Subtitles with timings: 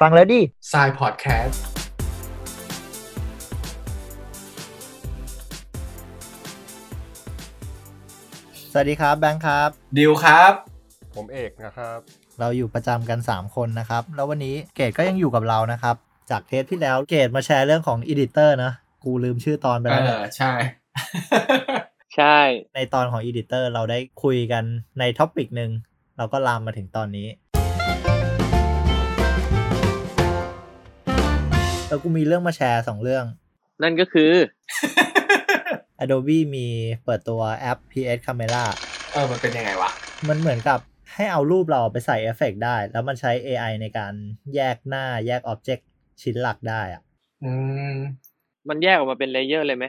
[0.00, 0.40] ฟังแล้วดี
[0.72, 1.62] ไซน์
[8.72, 9.68] สวัสดีครับแบงค์ครับ
[9.98, 10.52] ดิวครับ
[11.16, 11.98] ผมเอกนะครับ
[12.40, 15.96] เราอยู่ประจำกัน 3 คนนะครับ แล้ววันนี้เกดก็ยังอยู่กับเรานะครับ
[16.30, 18.72] จากเทปที่แล้วเกดมาแชร์เรื่องของ editor นะ
[19.04, 20.52] กูลืมชื่อตอนไปเอแล้วเนี่ยอใช่
[22.16, 22.38] ใช่
[22.74, 24.64] ในตอนของ editor เราได้คุยกัน
[24.98, 25.70] ใน topic หนึ่ง
[26.16, 27.28] เราก็ลามมาถึงตอนนี้
[31.92, 33.24] แล้วกูมีเรื่องมาแชร์2เรื่อง
[33.82, 34.32] นั่นก็คือ
[36.02, 36.66] Adobe มี
[37.04, 38.64] เปิดตัวแอป PS Camera
[39.12, 39.90] เออ มันเป็นยังไงวะ
[40.28, 40.78] มันเหมือนกับ
[41.14, 44.12] ให้เอารูปเราไปใส่เอฟเฟกต์ได้ แล้วมันใช้ AI ในการ
[44.54, 45.88] แยกหน้าแยก object
[46.22, 47.02] ชิ้นหลักได้อะ
[47.44, 47.50] อื
[47.92, 47.96] ม
[48.68, 49.84] มันแยกออกมาเป็น layer เลยไหม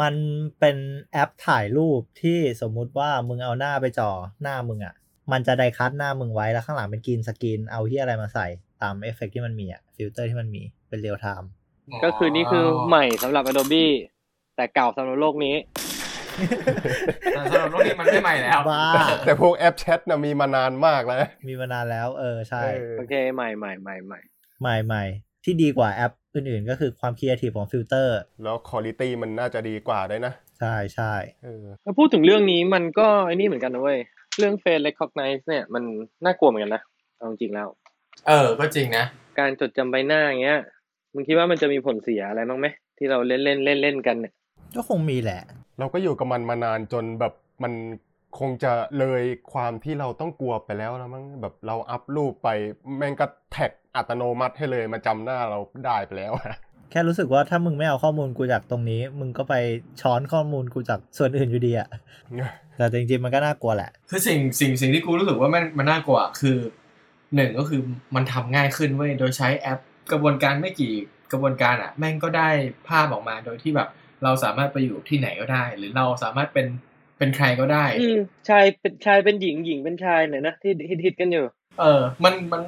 [0.00, 0.14] มัน
[0.58, 0.76] เป็น
[1.12, 4.10] แอปถ่ายรูปที่สมมุติว่ามึงเอาหน้าไปจ่อ
[4.42, 4.94] หน้ามึงอะ่ะ
[5.32, 8.46] มันจะ die-cut หน้ามึงไว้แล้วข้างหลังเป็น green screen เอาที่อะไรมาใส่
[8.82, 11.50] ตามเอฟเฟกต์ที่มันมีอะ่ะฟิลเตอร์ที่มันมีเป็น real-time
[12.04, 13.86] ก็คือนี่คือใหม่สำหรับ Adobe
[14.56, 15.54] แต่เก่าสำหรับโลกนี้
[17.32, 18.84] แต่สำหรับโลกนี้มันไม่ใหม่แล้วบ้า
[19.26, 21.18] แต่พวกแอปแชทนะมีมานานมากแล้ว
[21.48, 24.18] มีมานานแล้ว เออใช่เออโอเคใหม่ใหม่ใหม่ใหม่
[24.60, 25.04] ใหม่ใหม่
[25.44, 31.12] ที่ดีกว่าแอปอื่นๆ ก็คือความครีเอทีฟของฟิลเตอร์ แล้วคุณภาพมันน่าจะดีกว่าด้วยนะ ใช่ใช่
[31.44, 33.98] เออถ้าพูดถึงเรื่องนี้มันก็ไอ้นี่เหมือนกันนะเว้ย
[34.38, 35.82] เรื่อง Face Recognize เนี่ยมัน
[36.24, 36.82] น่ากลัวเหมือนกันนะ
[37.16, 37.68] เอาจริงๆแล้ว
[38.28, 39.04] เออ ก็จริงนะ
[39.38, 40.60] การจดจำใบหน้าอย่างเงี้ย
[41.14, 42.66] มึงคิดว่ามันจะมีผลเสียอะไรบ้างไหม
[42.98, 44.32] ที่เราเล่นเล่นเล่นเล่นกันเนี่ย
[44.76, 45.40] ก็คงมีแหละ
[45.78, 47.72] เราก็อยู่กับมันมานานจนแบบมัน
[48.38, 52.48] คงจะเลยความที่เราต้องกลัวไปแล้วนะมั้งแบบเราอัพรูปไป
[52.98, 56.56] แม่งก็แท็กอัตโนมัติให้เลยมาจำหน้าเราได้ไปแล้วอะ
[56.90, 59.54] แค่รู้สึกว่าถ้ามึงไม่เอาข้อมูลกูจากตรงนี้ มึงก็ไป
[60.00, 61.88] ช้อนข้อมูลกูจากส่วนอื่นอยู่ดีอะ
[62.76, 66.56] แต่จริงๆมันก็น่ากลัวแหละ คือสิ่งสิ่งสิ่งที่กูรู้สึกว่ามันมันน่ากลัวคือ
[67.34, 67.80] หนึ่งก็คือ
[68.14, 69.80] มันทำง่ายขึ้นเว้ยโดยใช้แอป
[70.12, 70.92] กระบวนการไม่กี่
[71.32, 72.48] กระบวนการอะแม่งก็ได้
[72.88, 73.88] ภาพออกมาโดยที่แบบ
[74.24, 76.66] เราสามารถไปอยู่ที่ไหนก็ได้ หรือเราสามารถเป็น
[77.18, 81.44] เป็นใครก็ได้อืมชายเป็นชายเป็นหญิงหญิงเป็นชายเนี่ยนะที่ฮิตฮิตกันอยู่
[81.80, 82.62] เออ มันมัน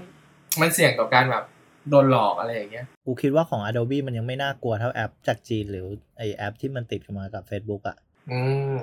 [0.60, 1.44] มันเสี่ยงต่อการแบบ
[1.90, 5.86] โดนหลอกอะไรอย่างเงี้ยกูคิดว่าของ Adobe มันยังไม่น่ากลัวเท่าแอปจากจีนหรือ
[6.18, 7.96] ไอแอปที่มันติดกันมากับ Facebook อะ
[8.30, 8.40] อื
[8.74, 8.76] ม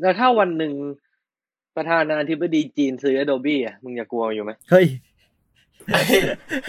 [0.00, 0.72] แล้วถ้าวันหนึ่ง
[1.76, 4.86] ประธานาธิบดีจีนซื้อ Adobe อะมึงจะกลัวอยู่ไหมเฮ้ย
[5.90, 6.04] เฮ้ย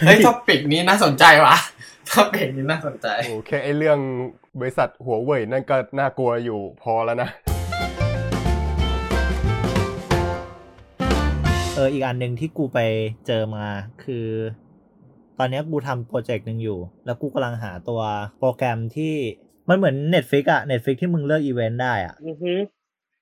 [0.06, 1.56] เฮ้ย topic นี้น่าสนใจว่ะ
[2.12, 4.00] topic นี้น่าสนใจโอ้แค่ไอเรื่อง
[4.60, 7.30] บริษัทหัวเว่ยนั่นก็น่ากลัวอยู่พอแล้วนะ
[11.76, 12.80] เอออีกอันหนึ่งที่กูไป
[13.28, 13.66] เจอมา
[14.04, 14.28] คือ
[15.40, 18.02] ตอนเนี้ยกูทำโปรเจกต์หนึ่งอยู่ แล้วกูกำลังหาตัว
[18.40, 19.14] โปรแกรมที่
[19.70, 22.14] มันเหมือน Netflix อะ Netflix ที่มึงเลือกอีเวนต์ได้อะ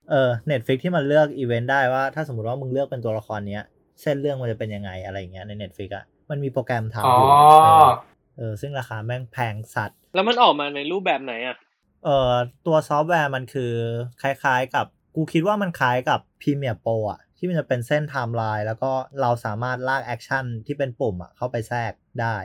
[0.04, 3.64] อือฮึเออ Netflix ที่มันเลือกอีเวนต์ได้ว่าถ้าสมมติว่ามึงเลือกเป็นตัวละครเนี้ย
[4.02, 7.30] เส้นเรื่องมันจะเป็นยังไงอะไรอย่างเงี้ยใน Netflix อะมันมีโปรแกรมทำอ๋ออยู่
[7.64, 7.90] เออ
[8.38, 11.58] เออซึ่งราคาแม่งแพงสัตว์ แล้วมันออกมาในรูปแบบไหนอะ
[12.04, 12.34] เอ่อ
[12.66, 13.74] ตัวซอฟต์แวร์มันคือ
[14.22, 22.38] คล้ายๆกับกูคิดว่ามันคล้ายกับ Premiere Pro อะที่มันจะเป็นเส้นไทม์ไลน์แล้วก็เราสามารถลาก action ที่เป็นปุ่มอะเข้าไปแทรกได้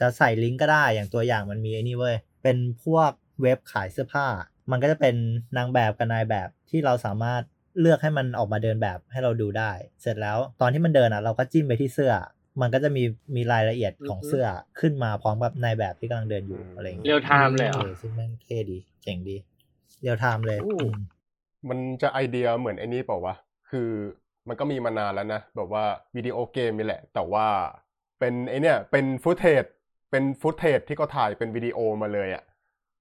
[0.00, 3.10] จะใส่ลิงก์ก็ได้อย่างตัวอย่างมันมีไอ้นี่เว้ยเป็นพวก
[3.42, 4.26] เว็บขายเสื้อผ้า
[4.70, 5.14] มันก็จะเป็น
[5.56, 7.42] นางแบบกับนายแบบที่เราสามารถ
[7.80, 9.72] เลือกให้มันออกมาเดินแบบให้เราดูได้
[10.02, 12.12] เสร็จแล้วตอนที่มันเดินอะ เราก็จิ้มไปที่เสื้อ
[12.60, 13.02] มันก็จะมี
[13.36, 14.46] มีรายละเอียดของเสื้อ
[14.80, 19.36] ขึ้นมาพร้อมกับนายแบบที่กำลังเดินอยู่อะไรอย่างเงี้ย real-time เลยเหรอเออซึ่งแม่งเท่ดีเจ๋งดี
[20.02, 20.96] real-time เลยอู้อืม
[21.68, 23.34] มันจะไอเดียเหมือนไอ้นี่เปล่าวะ
[23.70, 23.88] คือ
[24.48, 25.84] มันก็มีมานานแล้วนะ แบบว่า
[26.16, 27.46] วิดีโอเกมนี่แหละ แต่ว่า
[28.18, 29.64] เป็นไอเนี่ยเป็น footage
[30.10, 32.44] เป็น footage ที่เขาถ่ายเป็นวิดีโอมาเลยอะ่ะ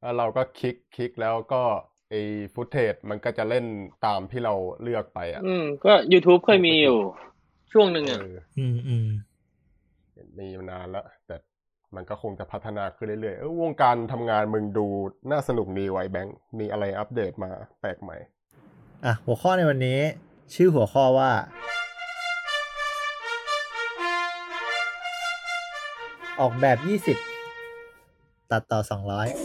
[0.05, 1.63] แล้วเราก็คลิกคลิกแล้วก็
[2.09, 2.15] ไอ
[2.53, 3.65] footage มันก็จะเล่น
[4.05, 6.97] ตามที่เราเลือกไปอะ่ะ อืม ก็ YouTube เคยมีอยู่
[7.73, 8.19] ช่วงหนึ่งเออะ
[8.57, 9.07] ออืมอืม
[10.39, 11.35] มีมานานแล้ว แต่
[11.95, 14.87] มันก็คงจะพัฒนาขึ้นเรื่อยๆเออวงการทำงานมึงดู
[15.31, 17.49] น่าสนุกดีไว้แบงค์มีอะไรอัปเดตมา
[17.81, 18.17] แปลกใหม่
[19.05, 19.99] อะ หัวข้อในวันนี้
[20.53, 21.31] ชื่อหัวข้อว่า
[26.41, 28.95] ออกแบบ 20 ตัดต่ออื
[29.37, 29.44] ม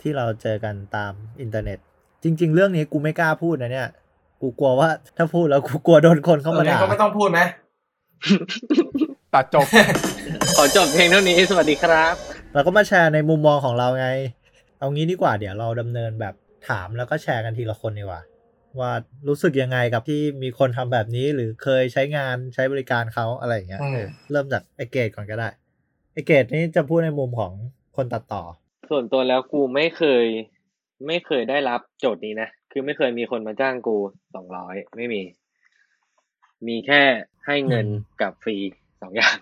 [0.00, 1.78] ที่เราเจอกันตามอินเทอร์เน็ต
[2.22, 3.88] จริง ๆ เรื่องนี้กูไม่กล้าพูดนะเนี่ย
[4.40, 7.40] กูกลัวว่าถ้าพูดแล้วกูกลัวโดนคนเข้าเอมาองั้นด่าก็ไม่ต้องพูดไหม
[9.34, 9.66] ตัดจบ
[10.56, 12.14] ขอจบเพลงเท่านี้สวัสดีครับ
[12.54, 14.08] เราก็มาแชร์ในมุมมองของเราไง
[14.78, 16.34] เอางี้ดีกว่าเดี๋ยวเราดำเนินแบบ
[16.68, 18.22] ถามแล้วก็แชร์กันทีละคนดีกว่า
[18.80, 18.92] ว่า
[19.28, 25.48] รู้สึกยังไงกับที่มีคนทำแบบนี้หรือเคยใช้งานใช้บริการเขาอะไรอย่างเงี้ยอืมเริ่มจากไอเกตก่อนก็ได้
[26.12, 27.52] ไอเกตนี่จะพูดในมุมของ
[27.96, 28.42] คนตัดต่อ
[28.90, 30.24] ส่วนตัวแล้วกูไม่เคย
[31.06, 33.96] ไม่เคยได้รับโจทย์นี้นะคือไม่เคยมีคนมาจ้างกู
[34.34, 35.22] สองร้อยไม่มี
[36.66, 37.02] มีแค่
[37.46, 38.56] ให้เงินอืมกับฟรี
[39.00, 39.36] สองอย่าง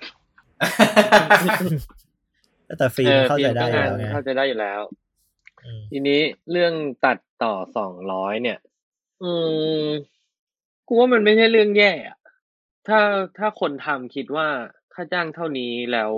[2.79, 4.81] แต่ฟิล์มเข้าใจได้อยู่แล้วไงเข้าใจได้อยู่แล้ว
[5.65, 6.75] อืมทีนี้เรื่อง
[7.05, 8.59] ตัดต่อสองร้อยเนี่ย
[9.23, 9.31] อื
[9.87, 9.89] ม
[10.87, 12.19] กูว่ามันไม่ใช่เรื่องแย่อะ
[12.89, 13.01] ถ้า
[13.39, 14.49] ถ้าคนทำคิดว่า
[14.95, 16.13] ค่าจ้างเท่านี้แล้ว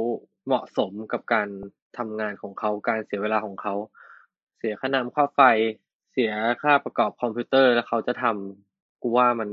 [0.47, 1.49] เหมาะสมกับการ
[1.99, 3.75] ทำงานของเขาการเสียเวลาของเขา
[4.59, 5.41] เสียค่าน้ำค่าไฟ
[6.13, 6.33] เสีย
[6.63, 9.51] ค่าประกอบคอมพิวเตอร์แล้วเขาจะทำกูว่ามัน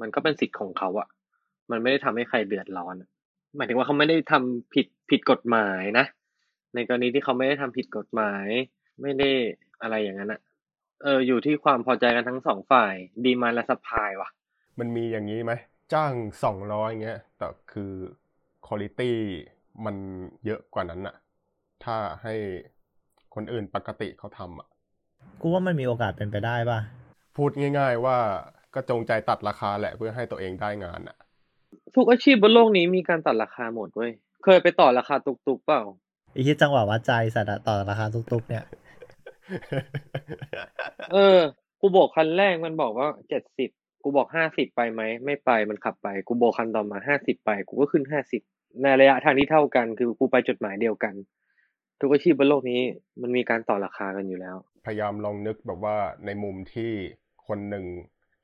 [0.00, 1.08] มันก็เป็นสิทธิ์ของเขาอะ
[1.70, 2.94] มันไม่ได้ทำให้ใครเดือดร้อน
[3.56, 6.06] หมายถึงว่าเขาไม่ได้ทำผิดผิดกฎหมายนะ
[6.74, 8.46] ในกรณีที่เขาไม่ได้ทำผิดกฎหมาย
[9.02, 9.30] ไม่ได้
[9.82, 10.40] อะไรอย่างนั้นอะ
[11.02, 12.94] เอออยู่ที่ความพอใจกันทั้งสองฝ่าย
[13.24, 14.28] ดีมาและสปายว่ะ
[14.78, 15.52] มันมีอย่างนี้ไหม
[15.92, 16.12] จ้าง
[16.44, 17.92] สองร้อยเงี้ยแต่คือ
[18.66, 19.00] คุณภาพ
[19.84, 19.96] มัน
[20.46, 21.14] เยอะกว่านั้นอะ
[21.84, 22.34] ถ้าให้
[23.34, 24.68] คนอื่นปกติเขาทำอะ
[25.40, 26.80] กูว่ามันมีโอกาสเป็นไปได้ป่ะ
[27.36, 28.16] พูดง่าย ๆ ว่า
[28.74, 31.16] ก็จงใจตัดราคาแหละเพื่อให้ตัวเองได้งานอะ
[31.94, 34.10] ทุกอาชีพบนโลกนี้มีการตัดราคาหมดเว้ย
[34.44, 35.82] เคยไปต่อราคาตุกๆเปล่า
[36.32, 38.64] ไอ้ที่จังหวะวัดใจสัตว์อะต่อราคาตุกๆเนี่ย
[41.12, 41.38] เออ
[41.80, 43.70] กูโบกคันแรกมันบอกว่าเจ็ดสิบ
[44.02, 48.42] กูบอกห้าสิบไปไหม ไม่ไปมันขับไป กูโบกคันต่อมาห้าสิบไป กูก็ขึ้นห้าสิบ
[48.82, 51.14] ในระยะทางที่เท่ากัน คือกูไปจุดหมายเดียวกัน
[52.02, 52.80] ทุกอาชีพบนโลกนี้
[53.22, 54.56] มันมีการต่อราคากันอยู่แล้ว
[54.86, 55.96] พยายามลองนึกแบบว่า
[56.26, 56.92] ในมุมที่
[57.48, 57.86] คนหนึ่ง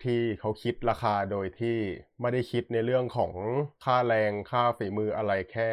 [0.05, 1.79] ที่เขาคิดราคาโดยที่
[2.21, 3.33] ไม่ได้คิดในเรื่องของ
[3.85, 5.71] ค่าแรงค่าฝีมืออะไรแค่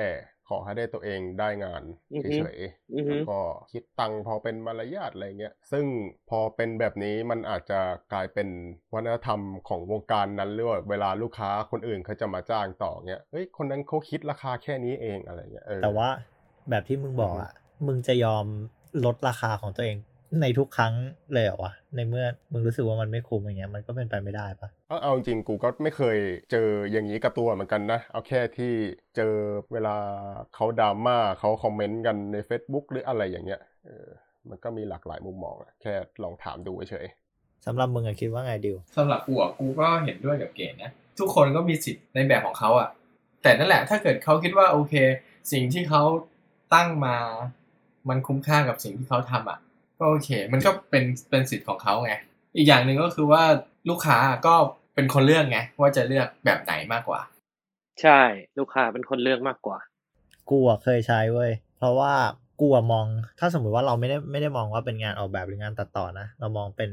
[0.49, 1.83] ขอให้ได้ตัวเองได้งาน
[2.13, 2.57] อือฮึเฉย
[2.93, 3.39] อือๆฮึแล้วก็
[3.71, 5.85] คิดตังค์พอเป็นมารยาทอะไรเงี้ยซึ่ง
[6.29, 7.79] พอเป็นแบบนี้มันอาจจะ
[8.13, 8.47] กลายเป็น
[8.93, 16.09] วัฒนธรรมของวงการนั้นหรือว่าเวลาลูกค้าคนอื่นเขาจะมาจ้างต่อเงี้ยเฮ้ยคนนั้นเขาคิดราคาแค่นี้เองอะไรเงี้ยเออแต่ว่า
[16.69, 17.51] แบบที่มึงบอกอะ
[17.87, 18.45] มึงจะยอม
[19.05, 19.97] ลดราคาของตัวเอง
[20.41, 20.93] ในทุกครั้ง
[21.33, 26.17] เลยเหรอวะในเมื่อมึงรู้สึกว่ามันไม่คุ้มอย่างเงี้ยมันก็เป็นไปไม่ได้ปะเอาเอาจริงๆกูก็ไม่เคย
[26.51, 28.73] เจออย่างนี้กับตัวเหมือนกันนะ เอาแค่ที่
[29.15, 29.33] เจอ
[29.73, 29.95] เวลา
[30.55, 34.07] เขาดราม่าเขาคอมเมนต์กันใน Facebook หรืออะไรอย่างเงี้ยเออ
[34.49, 35.93] มันก็มีหลากหลายมุมมองอะแค่
[36.23, 37.07] ลองถามดูเฉย
[37.65, 42.89] สำหรับมึงอะคิดว่าไงดิวสำหรับกูอะกูก็เห็นด้วยกับเกณฑ์นะ ทุกคนก็มีสิทธิ์ในแบบของเขาอะ
[43.43, 44.93] แต่นั่นแหละถ้าเกิดเขาคิดว่าโอเค
[45.51, 46.03] สิ่งที่เขา
[46.73, 47.17] ตั้งมา
[48.09, 49.59] มันคุ้มค่ากับสิ่งที่เขาทำอะ
[49.99, 52.13] ก็โอเค มันก็เป็นเป็นสิทธิ์ของเขาไง
[52.55, 53.43] อีกอย่างหนึ่งก็คือว่า
[53.89, 54.55] ลูกค้าก็
[54.95, 57.21] เป็นคนเลือกไงว่าจะเลือกแบบไหนมากกว่า
[58.01, 58.21] ใช่
[58.59, 59.79] ลูกค้าเป็นคนเลือกมากกว่า
[60.49, 62.13] กูอะเคยใช้เว้ยเพราะว่า
[62.61, 63.05] กูอะมอง
[63.39, 66.91] ถ้าสมมุติว่าเราไม่ได้ไม่ได้มองว่าเป็นงานออกแบบหรืองานตัดต่อนะเรามองเป็น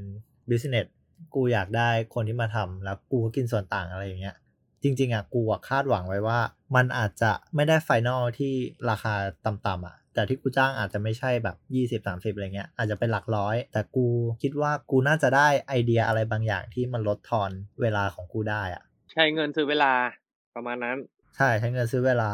[0.51, 0.87] business
[1.35, 4.37] กูอยากได้คนที่มาทำแล้วกูก็กินส่วนต่างอะไรอย่างเงี้ย
[4.83, 6.39] จริง ๆอะกูอะคาดหวังไว้ว่า
[6.77, 8.53] มันอาจจะไม่ได้ final ที่
[8.91, 9.15] ราคา
[9.47, 14.07] ต่ำๆอะ แต่ที่กูจ้างอาจจะไม่ใช่แบบยี่สิบสามสิบอะไรเงี้ย อาจจะเป็นหลักร้อย แต่กู
[14.43, 17.51] คิดว่ากูน่าจะได้ไอเดียอะไรบางอย่างที่มันลดทอน
[17.81, 18.83] เวลาของกูได้อะ
[19.13, 19.93] ใช้เงินซื้อเวลา
[20.57, 20.97] ประมาณนั้น
[21.37, 22.31] ใช่ใช้เงินซื้อเวลา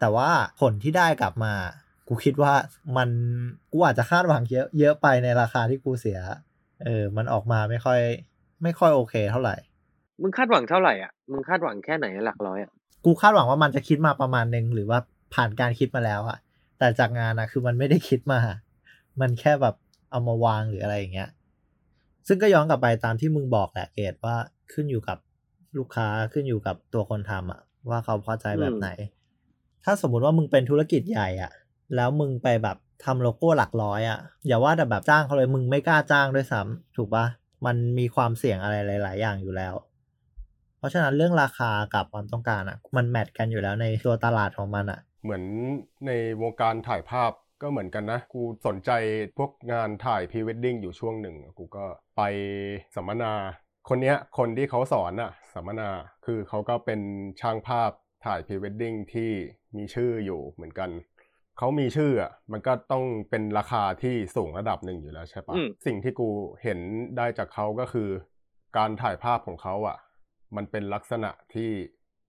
[0.00, 0.28] แต่ว่า
[0.60, 1.54] ผลที่ได้กลับมา
[2.08, 2.54] กูคิดว่า
[2.96, 3.10] มัน
[3.72, 6.18] กูอาจจะคาดหวังเยอะเยอะไปในราคาที่กูเสีย
[6.84, 8.00] เออ มันออกมาไม่ค่อย
[8.62, 9.56] ไม่ค่อยโอเคเท่าไหร่
[10.22, 12.72] มึงคาดหวังเท่าไหร่อะ มึงคาดหวังแค่ไหนหลักร้อยอะ
[13.04, 14.98] กูคาดหวังว่ามันจะคิดมาประมาณนึงหรือว่า
[15.34, 16.38] ผ่านการคิดมาแล้วอะ
[16.80, 18.40] แต่จากงานอะคือมันไม่ได้คิดมา
[19.20, 19.74] มันแค่แบบ
[20.10, 21.30] เอามาวางหรืออะไรอย่างเงี้ย
[22.26, 24.36] ซึ่งก็ย้อนกลับไปตามที่มึงบอกแหละเกดว่า
[24.72, 25.18] ขึ้นอยู่กับ
[25.76, 28.88] ลูกค้าขึ้นอยู่กับตัวคนทำอะว่าเขาพอใจแบบไหน
[29.84, 31.52] ถ้าสมมุติว่ามึงเป็นธุรกิจใหญ่อะ
[31.96, 37.26] แล้วมึงไปแบบทำโลโก้หลักร้อยอะอย่าว่าแต่แบบจ้างเขาเลยมึงไม่กล้าจ้างด้วยซ้ำถูกปะ
[37.66, 39.74] มันมีความเสี่ยงอะไรหลาย ๆ อย่างอยู่แล้ว
[40.78, 45.42] เพราะฉะนั้นเรื่องราคากับความต้องการอะมันแมทกันอยู่แล้วในตัวตลาดของมันอะๆ เหมือน
[46.06, 46.10] ใน
[46.42, 48.90] วงการถ่ายภาพก็เหมือนกันนะ กูสนใจ
[49.38, 51.84] พวกงานถ่ายพรีเวดดิ้งอยู่ช่วงหนึ่ง กูก็
[52.16, 52.22] ไป
[52.96, 53.32] สัมมนา
[53.88, 55.90] คนเนี้ยคนที่เขาสอนอะสัมมนา
[56.26, 57.00] คือเขาก็เป็น
[57.40, 57.90] ช่างภาพ
[58.26, 59.30] ถ่ายพรีเวดดิ้งที่
[59.76, 60.90] มีชื่ออยู่เหมือนกัน
[61.58, 66.28] เขามีชื่ออะมันก็ต้องเป็นราคาที่สูงระดับหนึ่งอยู่แล้วใช่ปะอืมสิ่งที่กู
[66.62, 66.78] เห็น
[67.16, 68.08] ได้จากเขาก็คือ
[68.76, 69.96] การถ่ายภาพของเขาอะ
[70.56, 71.70] มันเป็นลักษณะที่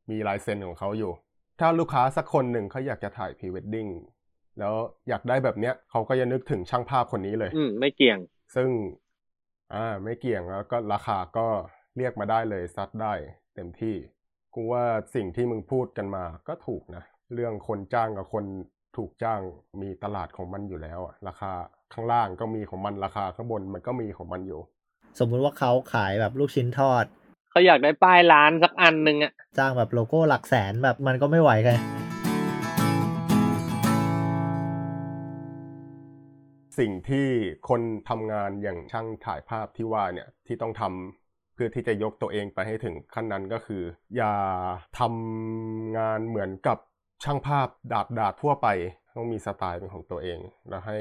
[0.10, 1.12] มีลายเซ็นของเขาอยู่
[1.61, 3.87] ถ้าลูกค้าสักคนหนึ่งเขาอยากจะถ่ายพรีเวดดิ้ง
[4.59, 4.73] แล้ว
[5.09, 8.19] อยากได้แบบเนี้ยเขาก็จะนึกถึงช่างภาพคนนี้เลย อืมไม่เกี่ยง
[8.55, 8.69] ซึ่ง
[9.73, 11.47] อ่า ไม่เกี่ยงแล้วก็ราคาก็
[11.97, 13.13] เรียกมาได้เลยซัดได้
[13.55, 13.95] เต็มที่
[14.55, 14.83] กูว่า
[15.15, 17.03] สิ่งที่มึงพูดกันมาก็ถูกนะ
[17.33, 18.45] เรื่องคนจ้างกับคน
[18.97, 19.41] ถูกจ้าง
[19.81, 21.51] มีตลาดของมันอยู่แล้วอะราคา
[21.93, 24.59] ข้างล่างก็มีของมันราคาข้างบนมันก็มีของมันอยู่
[25.19, 27.05] สมมุติว่าเขาขายแบบลูกชิ้นทอด
[27.53, 31.77] เขาอยากได้ป้ายร้านสักอันหนึ่งอะจ้างแบบโลโก้หลักแสนแบบมันก็ไม่ไหวกัน
[36.79, 37.27] สิ่งที่
[37.70, 43.84] คนทำงานอย่างช่างถ่ายภาพที่ว่าเนี่ยที่ต้องทำเพื่อที่จะยกตัวเองไปให้ถึงขั้นนั้นก็คือ
[44.17, 44.36] อย่า
[45.00, 46.77] ทำงานเหมือนกับ
[47.24, 48.67] ช่างภาพดาดดาดทั่วไป
[49.15, 50.39] ต้องมีสไตล์เป็นของตัวเอง
[50.70, 50.98] แล้วให้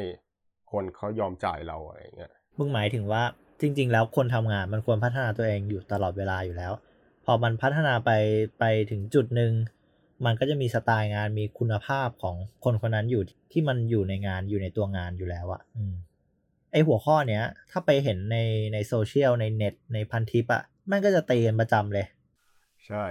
[0.73, 3.23] คนเขายอมจ่ายเราอะไรเงี้ยมึงหมายถึงว่า
[3.60, 6.72] จริง ๆ แล้วคนทำงานมันควรพัฒนาตัวเองอยู่ตลอดเวลาอยู่แล้ว
[7.24, 8.10] พอมันพัฒนาไป
[8.58, 9.52] ไปถึงจุดหนึ่ง
[10.24, 15.94] มันก็จะมีสไตล์งานมีคุณภาพของคนคนนั้นอยู่ที่มันอยู่ในงานอยู่ในตัวงานอยู่แล้วอะอืม
[16.72, 18.36] ไอหัวข้อเนี้ย ถ้าไปเห็นใน
[18.72, 22.06] ในโซเชียลในเน็ตในพันทิปอะมันก็จะตีกันประจำเลย
[22.86, 23.04] ใช่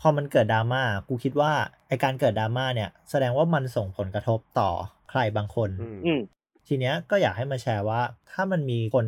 [0.00, 1.52] พอมันเกิดดราม่ากูคิดว่า
[1.88, 4.70] ไอการเกิดดราม่าเนี่ย แสดงว่ามันส่งผลกระทบต่อ
[5.10, 6.20] ใครบางคนอืมอืม
[6.68, 8.00] ทีเนี้ยก็อยากให้มาแชร์ว่า
[8.32, 9.06] ถ้ามันมีคน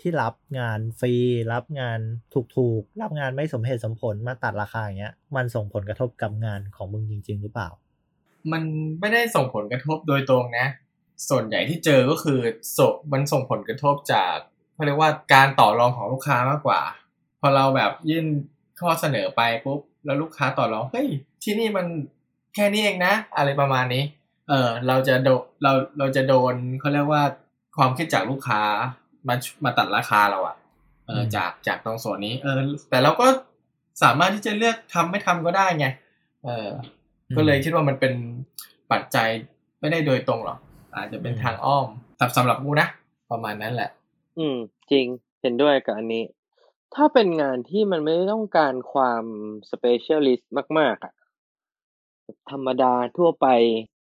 [0.00, 1.14] ที่รับงานฟรี
[1.52, 1.98] รับงาน
[2.56, 7.68] ถูกๆ รับงานไม่สมเหตุสมผลมาตัดราคาอย่างเงี้ย มันส่งผลกระทบกับงานของมึงจริง ๆ หรือเปล่า
[8.52, 8.62] มัน
[9.00, 10.66] ไม่ได้ส่งผลกระทบโดยตรงนะ
[11.28, 12.38] ส่วนใหญ่ที่เจอก็คือ
[12.76, 12.78] ส
[13.12, 14.34] มันส่งผลกระทบจาก
[14.74, 16.80] เขาเรียกว่าการต่อรองของลูกค้ามากกว่า
[17.40, 18.26] พอเราแบบยื่น
[18.80, 21.08] ข้อเสนอไปปุ๊บแล้วลูกค้าต่อรองเฮ้ย
[21.42, 21.86] ที่นี่มัน
[22.54, 24.04] แค่นี้เองนะ อะไรประมาณนี้
[24.48, 25.28] เออเราจะโด
[25.62, 27.22] เราเราจะโดนเขาเรียกว่า
[27.76, 28.62] ความคิดจากลูกค้า
[29.28, 29.34] มา
[29.64, 30.56] มาตัดราคาเราอะ
[31.06, 32.58] เอออืมจากจากตรงส่วนนี้ เออ
[32.90, 33.26] แต่เราก็
[34.02, 35.86] สามารถที่จะเลือกทำไม่ทำก็ได้ไง
[36.44, 36.68] เออ
[37.36, 38.14] ก็เลยคิดว่ามันเป็น
[38.92, 39.28] ปัจจัย
[39.80, 40.58] ไม่ได้โดยตรงหรอก
[40.96, 41.86] อาจจะเป็นอืมทางอ้อม
[42.20, 42.88] สำสำหรับกูนะ
[43.30, 43.90] ประมาณนั้นแหละ
[44.38, 44.56] อืม
[44.90, 45.06] จริง
[45.40, 46.24] เห็นด้วยกับอันนี้
[46.94, 49.24] ถ้าเป็นงานที่มันไม่ได้ต้องการความ
[49.70, 51.25] specialist มาก ๆอะแบบ
[52.50, 53.46] ธรรมดาทั่วไป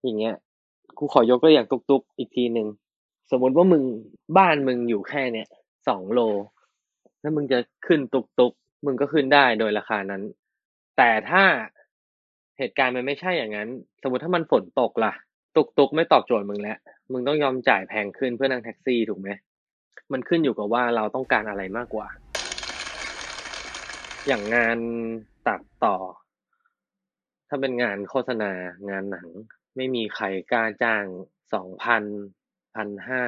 [0.03, 0.35] อย่างเงี้ย
[0.97, 2.67] กูขอยกตัวอย่างตุกๆอีกทีหนึ่ง
[3.31, 3.83] สมมติว่ามึง
[4.37, 5.47] บ้านมึงอยู่แค่เนี้ย
[5.87, 6.19] สองโล
[7.21, 10.21] แล้วมึงจะขึ้นตุกๆมึงก็ขึ้นได้โดยราคานั้น
[10.97, 11.43] แต่ถ้า
[12.57, 13.69] เหตุการณ์มันไม่ใช่อย่างนั้น
[14.01, 15.13] สมมติถ้ามันฝนตกล่ะ
[15.55, 16.77] ตุกๆไม่ตอบโจทย์มึงแล้ว
[17.11, 19.29] มึงต้องยอมจ่ายแพงขึ้นเพื่อนั่งแท็กซี่ถูกไหม
[20.11, 22.07] มันขึ้นอยู่กับว่าเราต้องการอะไรมากกว่า
[24.27, 24.77] อย่างงาน
[25.47, 25.95] ตัดต่อ
[27.47, 28.51] ถ้าเป็นงานโฆษณา
[28.89, 29.27] งานหนัง
[29.75, 31.05] ไม่มีใครกล้าจ้าง
[31.53, 32.03] สองพัน
[32.75, 33.23] พันห้า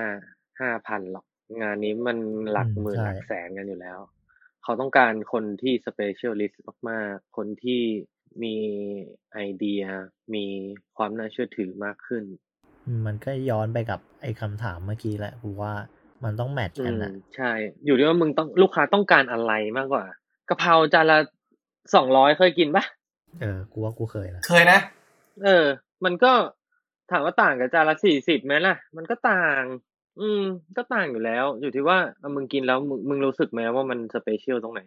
[0.60, 1.26] ห้าพันหรอก
[1.62, 2.18] งานนี้มัน
[2.52, 4.00] หลักอืมหมื่นใช่หลักแสนกันอยู่แล้ว
[4.64, 7.82] เขาต้องการคนที่ specialist มากๆ คนที่
[8.44, 8.56] มี
[9.34, 9.84] ไอเดีย
[10.34, 10.46] มี
[10.98, 12.24] ความน่าเชื่อถือมากขึ้น
[13.06, 15.74] มันก็ย้อนไปกับไอ้คำถามเมื่อกี้แหละกูว่า
[16.24, 17.52] มันต้อง match อืม กันนะใช่
[17.86, 20.06] อยู่ที่ว่ามึงต้องลูกค้าต้องการอะไรมากกว่า
[20.50, 21.20] กะเพราจานละ
[21.96, 22.84] สองร้อยเคยกินปะ
[23.42, 24.80] เออ กูว่ากูเคยนะเคยนะ
[25.44, 25.66] เออ
[26.06, 26.32] มันก็
[27.12, 29.64] ถามว่าต่างกับจานละสี่สิบไหมล่ะ มันก็ต่าง
[30.20, 30.44] อืม
[30.78, 34.82] ก็ต่างอยู่แล้ว อยู่ที่ว่าเอามึงกินแล้วมึงมึงรู้สึกไหมว่ามัน special ตรงไหน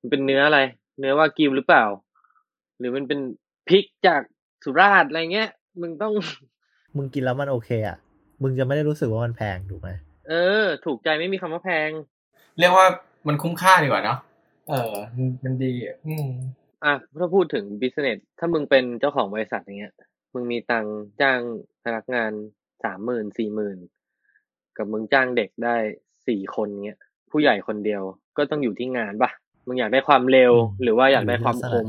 [0.00, 0.60] มันเป็นเนื้ออะไร
[0.98, 1.84] เนื้อวากิวหรือเปล่า
[2.78, 3.20] หรือมันเป็น
[3.68, 4.22] พริกจาก
[4.64, 6.12] สุราษฎร์อะไรเงี้ย มึงต้อง
[6.96, 7.96] มึงกินแล้วมันโอเคอะ
[8.42, 9.90] มึงจะไม่ได้รู้สึกว่ามันแพงถูกไหม
[10.28, 10.32] เอ
[10.62, 11.90] อ ถูกใจไม่มีคำว่าแพง
[12.58, 12.86] เรียกว่า
[13.28, 14.18] มันคุ้มค่าดีกว่าเนาะ
[14.68, 16.28] เออ มันมันดีอะอืม
[16.84, 19.94] อะถ้าพูดถึง business ถ้ามึงเป็นเจ้าของบริษัทอย่างเงี้ย
[20.34, 21.40] มึงมีตังค์จ้าง
[21.84, 22.32] พนักงาน
[22.84, 23.78] สามหมื่นสี่หมื่น
[24.76, 25.76] กับมึงจ้างเด็กได้
[26.28, 26.98] สี่คนเงี้ย
[27.30, 28.02] ผู้ใหญ่คนเดียว
[28.36, 29.30] ก็ต้องอยู่ที่งานปะ
[29.66, 31.86] มึงอยากได้ความเร็ว หรือว่าอยากได้ความคม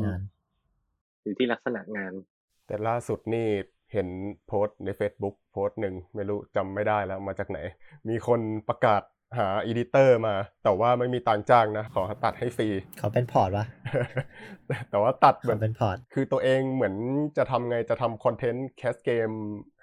[1.24, 3.48] อยู่ที่ลักษณะงานอยู่ที่ลักษณะงานแต่ล่าสุดนี่
[3.94, 4.08] เห็น
[4.48, 7.60] โพสต์ใน Facebook โพสต์หนึ่งไม่รู้จำไม่ได้แล้วมาจากไหน
[8.10, 9.02] มีคนประกาศ
[9.38, 12.68] หา editor มา แต่ว่าไม่มีตังค์จ้างนะ ขอตัดให้ฟรี
[12.98, 13.66] เขาเป็น port ปะ
[14.90, 16.96] แต่ว่าตัดเหมืเขาอนเป็น port คือตัวเองเหมือน
[17.38, 19.30] จะทำไงจะทำคอนเทนต์ cast เกม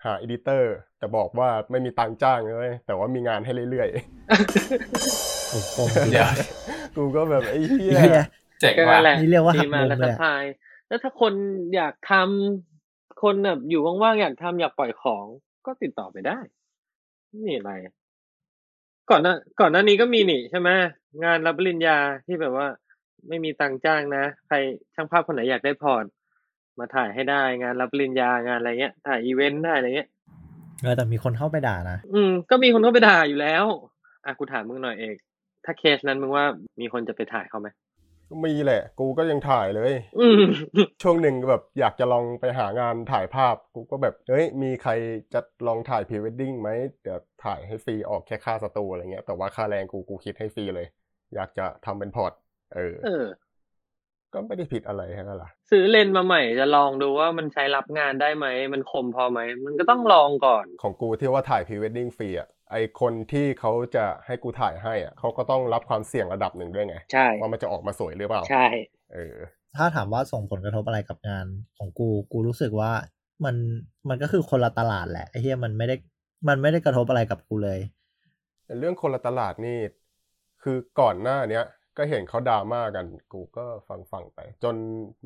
[0.05, 3.89] หา editor แต่บอกว่าไม่มีตังค์จ้างเลย แต่ว่ามีงานให้เรื่อย
[5.51, 5.77] โอ้โห
[6.11, 8.23] เดี๋ยวๆกูก็แบบไอ้เหี้เหี้ยย
[8.61, 10.45] เจ๋งก็ว่ะนั่นแหละนี่เรียกว่าหัดีกมามุมและเลยสอะพาย
[10.89, 11.33] แล้วถ้าคน
[11.75, 15.27] อยากทำคนแบบอยู่ว่างๆอยากทำอยากปล่อยของ
[15.67, 16.39] ก็ติดต่อไปได้
[17.29, 17.73] ไม่มีอะไร
[19.11, 20.71] ก่อนหน้าก่อนหน้านี้ก็มีนี่ใช่ไหม
[21.25, 22.67] งานรับปริญญาที่แบบว่า
[23.29, 24.57] ไม่มีตังค์จ้างนะ ใคร
[24.95, 26.05] ช่างภาพคนไหนอยากได้พอร์ต
[26.79, 30.09] มาถ่ายให้ได้งานรับปริญญางานอะไรเงี้ย ถ่ายอีเวนต์ได้อะไรเงี้ย
[30.83, 33.65] เออแต่มีคนเข้าไปด่านะอืมันก็มีคนเข้าไปด่าอยู่แล้ว
[34.25, 35.17] อะกูถามมึงหน่อยเอก
[35.65, 36.45] ถ้าเคสนั้นมึงว่า
[36.81, 37.69] มีคนจะไปถ่ายเขาไหม
[38.45, 40.43] มีแหละ กูก็ยังถ่ายเลย อืม
[41.03, 44.93] ช่วงหนึ่งแบบอยากจะลองไปหางานถ่ายภาพ กูก็แบบ เฮ้ย มีใคร
[45.35, 46.69] จะลองถ่ายพรีเวดดิ้งไหม
[47.03, 50.87] เดี๋ยวถ่ายให้ฟรีออกแค่ค่าสตูอะไรเงี้ย แต่ว่าค่าแรงกูกูคิดให้ฟรีเลย
[51.35, 52.33] อยากจะทำเป็น port
[52.75, 53.25] เออ เออ
[54.35, 68.67] ก็ไม่ได้ผิดอะไรแค่นั้นล่ะ ซื้อเลนส์มาใหม่จะลองดูว่ามันใช้รับงานได้ไหม มันคมพอไหม มันก็ต้องลองก่อน ของกูที่ว่าถ่ายพรีเวดดิ้งฟรีอะ ไอคนที่เขาจะให้กูถ่ายให้อะเขาก็ต้องรับความเสี่ยงระดับหนึ่งด้วยไง ใช่ ว่ามันจะออกมาสวยหรือเปล่า ใช่
[69.13, 69.37] เออ
[69.77, 71.47] ถ้าถามว่าส่งผลกระทบอะไรกับงาน
[71.79, 72.93] ของกู กูรู้สึกว่า
[73.45, 73.57] มัน
[74.09, 75.97] มันก็คือคนละตลาดแหละไอ้เหี้ยมันไม่ได้
[76.49, 77.79] มันไม่ได้กระทบอะไรกับกูเลย
[78.79, 79.79] เรื่องคนละตลาดนี่
[80.63, 81.65] คือก่อนหน้าเนี้ย
[81.97, 84.75] ก็เห็นเขาดราม่ากัน กูก็ฟังฟังไป จน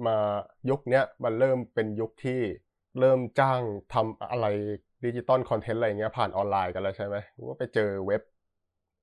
[0.06, 0.16] มา
[0.70, 2.40] ยุคเนี้ยมันเริ่มเป็นยุคที่
[3.00, 3.62] เริ่มจ้าง
[3.94, 4.46] ทำอะไร
[5.04, 7.16] digital content อะไรเงี้ยผ่านออนไลน์กันแล้วใช่ไหม
[7.50, 8.22] ก็ไปเจอเว็บ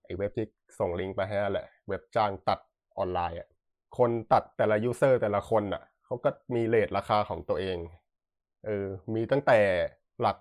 [0.04, 0.46] ไอ้เว็บที่
[0.80, 2.60] ส่งลิงก์ไปให้แหละ เว็บจ้างตัด
[2.98, 3.48] ออนไลน์อะ
[3.98, 7.78] คนตัดแต่ละ user แต่ละคนอะเขาก็มี rate ราคาของตัวเอง
[8.66, 9.60] เออมีตั้งแต่
[10.22, 10.38] หลัก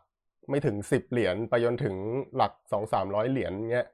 [0.50, 1.96] ไม่ถึงสิบเหรียญไปจนถึง
[2.36, 3.86] หลักสองสามร้อยเหรียญเงี้ย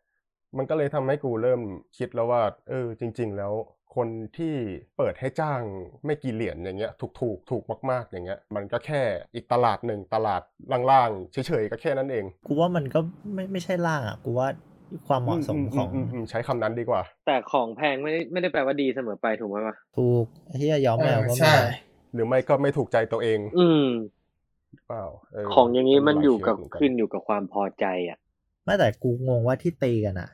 [0.56, 1.60] มันก็เลยทำให้กูเริ่ม
[1.98, 3.52] คิดแล้วว่า เออ จริง ๆ แล้ว
[3.96, 4.54] คนที่
[4.96, 5.60] เปิดให้จ้าง
[6.04, 9.02] ไม่กี่เหรียญอย่างเงี้ยถูกถูกถูกมากๆอย่างเงี้ยมันก็แค่
[9.34, 10.42] อีกตลาดหนึ่งตลาด
[10.90, 13.00] ล่างๆเฉยๆก็แค่นั้นเอง กูว่ามันก็
[13.34, 14.48] ไม่ไม่ใช่ล่างอะกูว่า
[15.08, 21.60] ความเหมาะสมของมมใช้คำนั้นดีกว่า แต่ของแพงไม่ได้ไม่ได้แปลว่าดีเสมอไปถูกไหมวะถูกไอ้ที่ย้อมแมวก็ใช่มี
[22.14, 23.86] หรือไม่ก็ไม่ถูกใจตัวเอง อืม
[24.88, 28.18] เปล่าเของอย่างนี้มันอยู่กับหลาเคสเหมืขึ้นอยู่กับความพอใจอะ
[28.64, 30.30] ไม่แต่กูงงว่าที่ตีกันอะ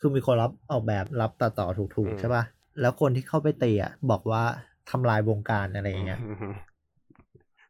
[0.00, 2.42] คือมีคนรับออกแบบรับตัดต่อถูกๆใช่ป่ะ
[2.80, 4.42] แล้วคนที่เข้าไปตีอะบอกว่า
[4.90, 6.54] ทำลายวงการอะไรอย่างเงี้ยอืม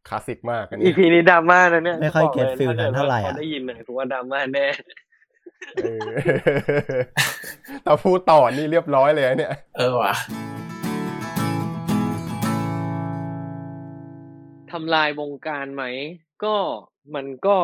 [0.08, 4.66] คลาสสิกมากอันอีนี้พีนี้ดราม่านะเนี่ยไม่ค่อยบลเก็ตฟีลนั้นเท่าไหร่อะถ้ได้ยินเนี่ยถือว่าดราม่าแน่
[5.82, 6.08] เออ
[7.82, 10.14] แต่พูดต่อนี่เรียบร้อยเลยเนี่ย เออว่ะ
[14.72, 15.84] ทำลายวงการไหม
[16.44, 16.54] ก็
[17.14, 17.56] มันก็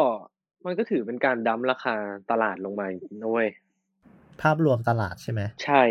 [0.66, 1.96] มันก็ถือเป็นการดั้มราคา
[2.30, 2.86] ตลาดลงมา
[3.20, 3.48] นะเว้ย
[4.42, 5.82] ภาพรวมตลาดใช่ไหม ใช่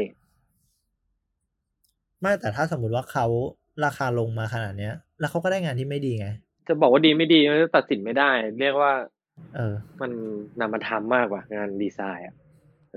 [2.22, 3.25] ไม่แต่ถ้าสมมุติว่าเขา
[3.86, 6.27] ราคาลงมาขนาดเนี้ย แล้วเขาก็ได้งานที่ไม่ดีไง
[6.67, 8.93] จะบอกว่าดีไม่ดีมันก็ตัดสินไม่ได้ เรียกว่า
[9.55, 10.12] เออ มัน
[10.60, 12.36] นำมาทำมากกว่างานดีไซน์อะ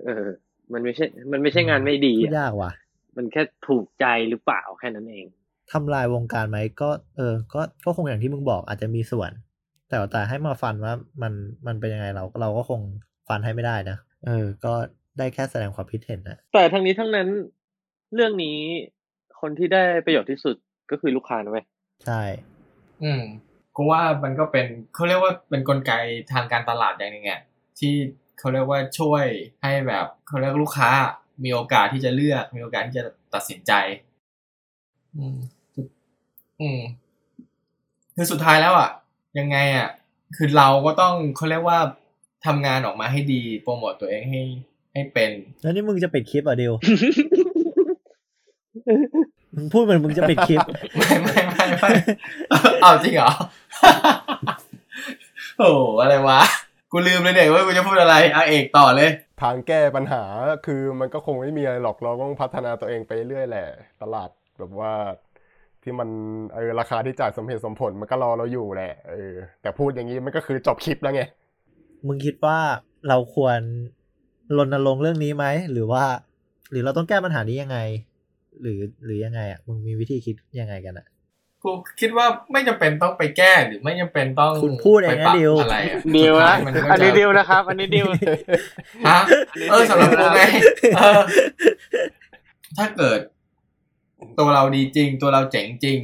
[0.04, 0.26] เออ
[0.72, 2.72] มันไม่ใช่ มันไม่ใช่งานไม่ดีพูดอะยากว่ะ
[3.16, 5.26] มันแค่ถูกใจหรือเปล่าแค่นั้นเอง
[5.72, 9.30] ทำลายวงการไหมก็เออ ก็ก็คงอย่างที่มึงบอกอาจจะมีส่วน
[9.88, 11.32] แต่ว่าแต่ให้มาฟันว่ามัน
[11.66, 12.80] มันเป็นยังไงเราเราก็คง
[13.28, 14.72] ฟันให้ไม่ได้นะเออ ก็
[15.18, 17.28] ได้แค่แสดงความคิดเห็นนะแต่ทั้งนี้ทั้งนั้น
[18.14, 18.58] เรื่องนี้
[19.40, 20.57] คนที่ได้ประโยชน์ที่สุด
[20.90, 21.64] ก็คือลูกค้านะเว้ย
[22.04, 22.23] ใช่
[23.02, 23.23] อืม
[23.76, 25.92] กูว่ามันก็เป็นเขาเรียกว่าเป็นกลไก
[26.33, 27.40] ทางการตลาดอย่างหนึ่งอะ
[27.78, 27.94] ที่
[28.38, 29.24] เขาเรียกว่าช่วย
[29.62, 30.90] ให้แบบเขาเรียกลูกค้า
[31.44, 33.72] มีโอกาสที่จะเลือกมีโอกาสที่จะตัดสินใจ
[35.16, 35.38] อืม
[36.61, 36.81] อืม
[38.16, 38.90] คือสุดท้ายแล้วอะ
[39.38, 39.88] ยังไงอะ
[40.37, 41.79] คือเราก็ต้องเขาเรียกว่า
[42.46, 44.42] ทำงานออกมาให้ดีโปรโมตตัวเองให้
[44.92, 45.31] ให้เป็น
[45.62, 46.72] แล้วนี่มึงจะปิดคลิปเหรอะดิว
[49.55, 50.61] มึงพูดเหมือนมึงจะปิดคลิป
[50.97, 51.91] ไม่ไม่ไม่ไม่
[52.83, 53.31] เอาจริงเหรอ
[55.59, 56.41] โอ้โหอะไรวะ
[56.93, 59.11] กูลืมเลยเนี่ยว่ากูจะพูดอะไรเอาเอกต่อเลย
[59.43, 60.23] ทางแก้ปัญหา
[60.67, 63.67] คือมันก็คงไม่มีอะไรหรอกเราต้องพัฒนาตัวเองไปเรื่อยแหละ
[64.03, 64.93] ตลาดแบบว่า
[65.83, 66.09] ที่มัน
[66.55, 71.23] เออราคาที่จ่ายสมเหตุสมผลมันก็รอเราอยู่แหละเออแต่พูดอย่างนี้มันก็คือจบคลิปแล้วไง
[72.07, 72.59] มึงคิดว่า
[73.09, 73.61] เราควร
[74.57, 76.05] รณรงค์เรื่องนี้ไหมหรือว่า
[76.71, 77.79] หรือเราต้องแก้ปัญหานี้ยังไง
[78.62, 81.07] หรือหรือยังไงอะมึงมีวิธีคิดยังไงกันอะ
[81.62, 88.07] กูคิดว่าไม่จำเป็นต้องไปแก้หรือไม่จำเป็นต้องคุณพูดเองนะไปปรับดิวอะไรอะดิวสุนะท้ายมัก็อันนี้จะดิวนะครับ อันนี้ดิว
[89.09, 89.21] ฮะ
[89.53, 90.42] อันนี้เออสำหรับกูไง
[90.81, 91.21] ดิวนะเออ
[92.77, 93.21] ถ้าเกิด
[94.38, 95.99] ตัวเราดีจริง ตัวเราเจ๋งจริง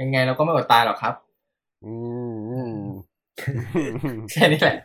[0.00, 1.14] ยังไงเราก็ไม่อดตายหรอกครับ
[1.84, 1.94] อื
[2.30, 2.74] มอืม
[4.30, 4.76] แค่นี้แหละ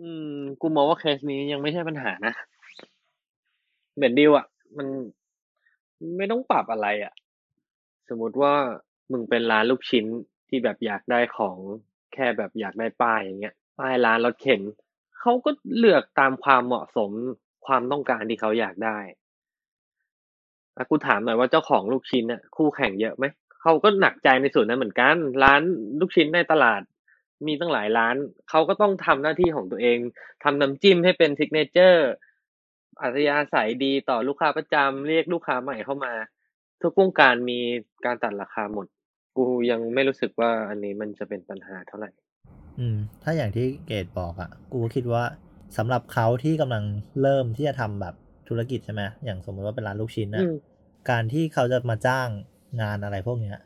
[0.00, 2.32] อืม กูมองว่าเคสนี้ยังไม่ใช่ปัญหานะ
[3.94, 4.86] เหมือนดิวอะ มัน
[6.16, 7.12] ไม่ต้องปรับอะไรอะ
[8.08, 8.54] สมมติว่า
[9.12, 10.06] มึงเป็นร้านลูกชิ้น
[10.48, 11.56] ที่แบบอยากได้ของ
[12.14, 14.60] แค่แบบอยากได้ป้ายอย่างเงี้ยป้ายร้านรถเข็น
[15.20, 17.10] เขาก็เลือกตามความเหมาะสม
[17.66, 18.98] ความต้องการที่เขาอยากได้
[20.76, 23.24] อะกูถามหน่อยว่าเจ้าของลูกชิ้นน่ะคู่แข่งเยอะไหม
[23.62, 25.60] เขาก็หนักใจในส่วนนั้นเหมือนกัน ร้าน
[26.00, 26.82] ลูกชิ้นในตลาด
[27.46, 28.16] มีตั้งหลายร้าน
[28.50, 29.98] เขาก็ต้องทำหน้าที่ของตัวเอง
[30.44, 32.08] ทำน้ำจิ้มให้เป็นซิกเนเจอร์
[33.02, 36.12] อัธยาศัยดีต่อลูกค้าประจำ เรียกลูกค้าใหม่เข้ามา
[36.82, 37.58] ทุกวงการมี
[38.04, 38.86] การตัดราคาหมด
[39.36, 42.10] กูยังไม่รู้สึกว่าอันนี้มันจะเป็นปัญหาเท่าไหร่
[42.78, 45.24] อืม ถ้าอย่างที่เกดบอกอะ่ะ กูก็คิดว่า
[45.76, 46.84] สำหรับเขาที่กำลัง
[47.22, 48.14] เริ่มที่จะทำแบบ
[48.48, 50.54] ธุรกิจใช่ไหมอย่างสมมติว่าเป็นร้านลูกชิ้นนะอืม
[51.10, 52.28] การที่เขาจะมาจ้าง
[52.82, 53.58] งานอะไรพวกเนี้ย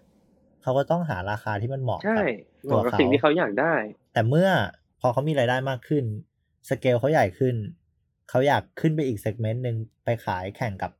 [0.62, 2.27] เขาก็ต้องหาราคาที่มันเหมาะใช่กับ
[2.64, 3.75] เหตัวมาะกับเขาสิ่งที่เขาอยากได้
[4.12, 4.49] แต่เมื่อ
[5.01, 6.05] พอเขามีรายได้มากขึ้น
[6.69, 7.55] สเกลเขาใหญ่ขึ้น
[8.31, 10.93] เขาอยากขึ้นไปอีก segment หนึ่งไปขายแข่งกับ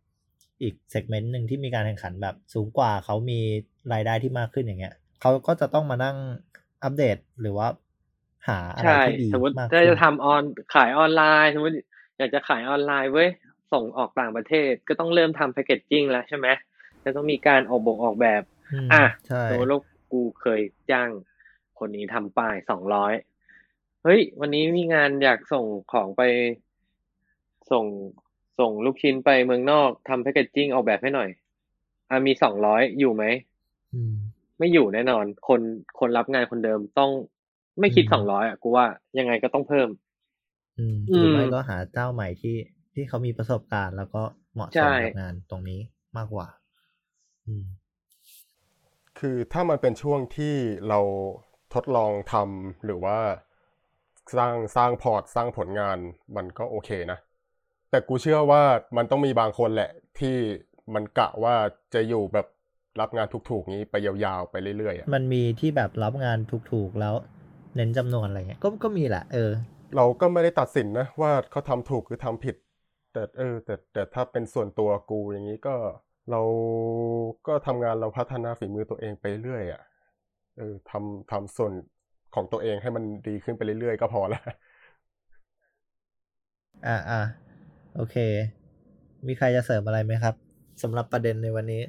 [0.63, 3.41] อีก segment หนึ่งที่มีการแข่งขันแบบสูงกว่าเขามี
[3.93, 6.17] รายได้ที่มากขึ้นอย่างเงี้ยเขาก็จะต้องมานั่ง
[6.83, 7.69] อัปเดตหรือว่า
[8.49, 10.43] หาอะไรใช้ที่ดีสมมติมากถ้าขึ้นจะทำออน
[10.75, 11.75] ขายออนไลน์ สมมติ
[12.19, 13.29] อยากจะขายออนไลน์เว้ย
[13.73, 16.47] ส่งออกต่างประเทศก็ต้องเริ่มทำ packaging แล้วใช่ไหม
[17.05, 18.43] จะต้องมีการออกบกออกแบบ
[18.87, 19.81] มอะใช่สมมติว่า
[20.13, 20.61] กูเคย
[20.91, 21.11] จ้าง
[21.79, 23.15] คนนี้ทำป้ายสองร้อย
[24.03, 26.23] เฮ้ย วันนี้มีงานอยากส่งของไป
[27.73, 27.87] ส่ง
[28.59, 31.29] ส่งลูกชิ้นไปเมืองนอกทำแพคเกจจิ้งออกแบบให้หน่อย
[32.11, 33.25] อะมีสองร้อยอยู่ไหม
[33.93, 34.15] อืม
[34.59, 35.61] ไม่อยู่แน่นอน คน
[35.99, 37.11] คนรับงานคนเดิมต้อง
[37.81, 38.87] ไม่คิดสองร้อยอะกูว่า
[39.19, 39.89] ยังไงก็ต้องเพิ่ม
[40.79, 42.57] อืมอืหมรือไม่ก็หาเจ้าใหม่ที่
[42.95, 44.23] ที่เขามีประสบการณ์ แล้วก็
[44.55, 45.81] เหมาะสใช่มกับงานตรงนี้
[46.17, 46.47] มากกว่า
[47.47, 47.67] อืม
[49.19, 50.55] คือถ้ามันเป็นช่วงที่
[50.89, 51.01] เรา
[51.75, 53.19] ทดลองทำหรือว่า
[54.37, 55.99] สร้างสร้างพอร์ตสร้างผลงาน
[56.37, 57.19] มันก็โอเคนะ
[57.91, 58.63] แต่กูเชื่อว่า
[58.97, 60.37] มันต้องมีบางคนแหละ ที่
[60.95, 61.55] มันกะว่า
[61.95, 62.47] จะอยู่แบบ
[63.01, 66.39] รับงานถูกๆนี้ไปยาวๆไปเรื่อยๆอะมันมีที่แบบรับงาน
[66.73, 67.15] ถูกๆแล้ว
[67.77, 69.51] เน้นจำนวนอะไรเงี้ยก็ก็มีแหละเออ
[69.97, 72.57] เราก็ไม่ได้ตัดสินนะว่าเขาทำถูกหรือทำผิด
[73.13, 75.75] แต่เออ แต่แต่ถ้าเป็นส่วนตัวกูอย่างนี้ก็
[76.31, 76.43] เรา
[77.47, 79.83] ก็ทำงานเราพัฒนาฝีมือตัวเองไปเรื่อยอะ
[80.59, 81.73] เออทำทำส่วน
[82.35, 84.43] ของตัวเองให้มันดีขึ้นไปเรื่อยๆ ก็พอแล้ว
[86.87, 87.21] อ่าอ่า
[88.01, 88.17] โอเค
[89.27, 90.35] มีใครจะเสริมอะไรไหมครับ
[90.83, 91.83] สำหรับประเด็นในวันนี้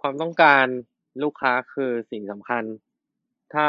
[0.00, 0.66] ความต้องการ
[1.22, 2.62] ลูกค้าคือสิ่งสำคัญ
[3.54, 3.66] ถ้า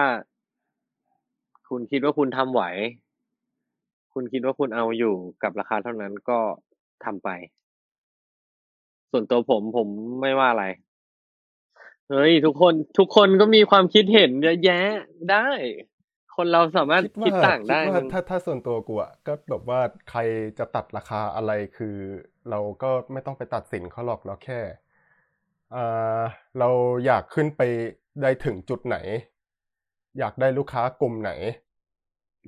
[1.69, 2.63] คุณคิดว่าคุณทำไหว
[4.13, 6.39] คุณคิดว่าคุณเอาอยู่กับราคาเท่านั้นก็
[7.05, 7.29] ทำไป
[9.11, 9.87] ส่วนตัวผมผม
[10.21, 10.65] ไม่ว่าอะไร
[12.09, 14.81] เฮ้ย ทุกคนทุกคนก็มีความคิดเห็นเยอะแยะ
[15.31, 15.47] ได้
[16.35, 20.19] คนเราสามารถคิดต่างได้คิดมัว่านถ้าถ้าส่วนตัวกูอะก็แบบว่าใคร
[20.59, 21.95] จะตัดราคาอะไรคือ
[22.49, 24.59] เราก็ไม่ต้องไปตัดสินเขาหรอกเราแค่
[25.75, 26.21] อ่า
[26.59, 26.69] เรา
[27.05, 27.61] อยากขึ้นไป
[28.21, 28.97] ได้ถึงจุดไหน
[30.19, 31.31] อยากได้ลูกค้ากลุ่มไหน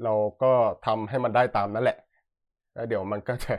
[0.03, 0.51] เราก็
[0.85, 1.97] ทำให้มันได้ตามนั้นแหละ
[2.73, 3.53] แล้วเดี๋ยวมันก็จะ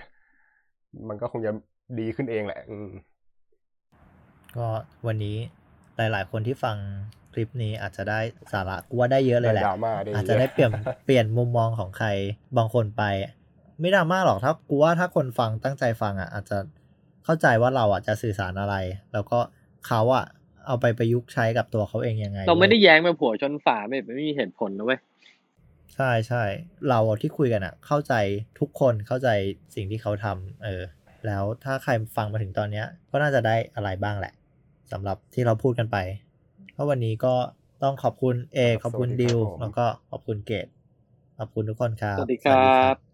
[1.08, 1.52] มันก็คงจะ
[2.00, 2.90] ดีขึ้นเองแหละอืม
[4.56, 4.68] ก็
[5.06, 5.36] วันนี้
[5.96, 6.76] หลาย ๆ คนที่ฟัง
[7.34, 8.20] คลิปนี้อาจจะได้
[8.52, 10.70] สาระกูว่าได้เยอะเลยแหละได้ดราม่าได้เยอะอาจจะได้เปลี่ยน
[11.04, 12.08] เปลี่ยนมุมมองของใคร
[12.56, 13.02] บางคนไป
[13.80, 16.58] ไม่ดราม่าหรอกถ้ากูว่าถ้าคนฟังตั้งใจฟังอะอาจจะ
[17.24, 18.74] เข้าใจว่าเราอะจะสื่อสารอะไร
[19.12, 19.38] แล้วก็
[19.86, 20.24] เขาอะ
[20.66, 25.00] เอาไปประยุกต์ใช้กับตัวเขาเองยังไง เราไม่ได้ว้ยแย้งมาผัวชนฝาไม่ไม่มีเหตุผลนะเว้ย
[25.94, 26.42] ใช่ใช่
[26.88, 28.14] เราที่คุยกันอะ เข้าใจ
[28.60, 29.28] ทุกคนเข้าใจ
[29.74, 30.82] สิ่งที่เขาทำเออ
[31.26, 34.32] แล้วถ้าใครฟังมาถึงตอนเนี้ย ก็น่าจะได้อะไรบ้างแหละ
[34.92, 35.96] สำหรับที่เราพูดกันไป
[36.74, 37.34] เพราะวันนี้ก็
[37.82, 40.66] ต้องขอบคุณเอครับขอบคุณสวัสดีดิวครับผมแล้วก็ขอบคุณเกต
[41.38, 43.13] ขอบคุณทุกคนครับ สวัสดีครับ